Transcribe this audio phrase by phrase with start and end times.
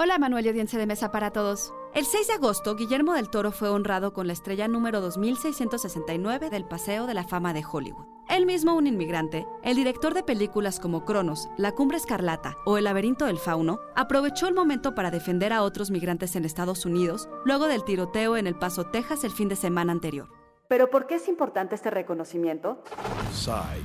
[0.00, 1.74] Hola Manuel y audiencia de mesa para todos.
[1.92, 6.64] El 6 de agosto, Guillermo del Toro fue honrado con la estrella número 2669 del
[6.64, 8.06] Paseo de la Fama de Hollywood.
[8.28, 12.84] Él mismo un inmigrante, el director de películas como Cronos, La Cumbre Escarlata o El
[12.84, 17.66] laberinto del fauno, aprovechó el momento para defender a otros migrantes en Estados Unidos luego
[17.66, 20.28] del tiroteo en El Paso, Texas el fin de semana anterior.
[20.68, 22.84] ¿Pero por qué es importante este reconocimiento?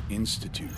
[0.09, 0.75] Institute.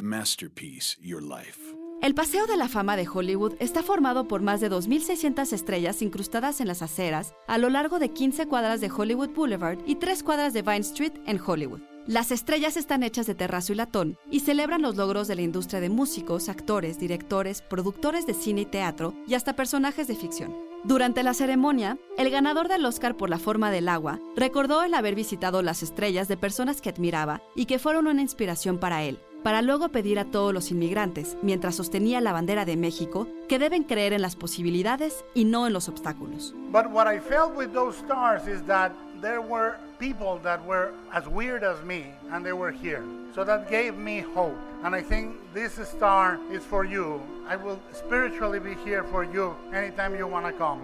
[0.00, 1.85] Masterpiece Your Life.
[2.02, 6.60] El Paseo de la Fama de Hollywood está formado por más de 2.600 estrellas incrustadas
[6.60, 10.52] en las aceras a lo largo de 15 cuadras de Hollywood Boulevard y 3 cuadras
[10.52, 11.80] de Vine Street en Hollywood.
[12.06, 15.80] Las estrellas están hechas de terrazo y latón y celebran los logros de la industria
[15.80, 20.54] de músicos, actores, directores, productores de cine y teatro y hasta personajes de ficción.
[20.84, 25.16] Durante la ceremonia, el ganador del Oscar por la forma del agua recordó el haber
[25.16, 29.62] visitado las estrellas de personas que admiraba y que fueron una inspiración para él, para
[29.62, 34.12] luego pedir a todos los inmigrantes, mientras sostenía la bandera de México, que deben creer
[34.12, 36.52] en las posibilidades y no en los obstáculos.
[36.72, 41.28] But what I felt with those stars is that there were people that were as
[41.28, 43.04] weird as me and they were here.
[43.36, 44.58] So that gave me hope.
[44.82, 47.20] And I think this star is for you.
[47.48, 50.80] I will spiritually be here for you anytime you want to come.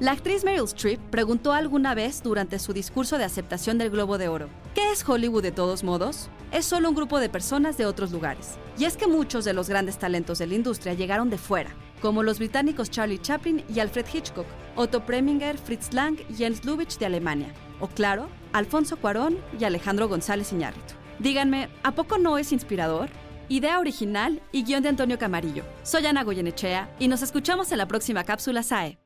[0.00, 4.26] La actriz Meryl Streep preguntó alguna vez durante su discurso de aceptación del Globo de
[4.26, 6.30] Oro, ¿qué es Hollywood de todos modos?
[6.50, 8.56] Es solo un grupo de personas de otros lugares.
[8.76, 11.70] Y es que muchos de los grandes talentos de la industria llegaron de fuera,
[12.02, 16.98] como los británicos Charlie Chaplin y Alfred Hitchcock, Otto Preminger, Fritz Lang y Jens Lubitsch
[16.98, 20.94] de Alemania, o claro, Alfonso Cuarón y Alejandro González Iñárritu.
[21.20, 23.10] Díganme, ¿a poco no es inspirador?
[23.48, 25.62] Idea original y guion de Antonio Camarillo.
[25.84, 28.98] Soy Ana Goyenechea y nos escuchamos en la próxima cápsula SAE.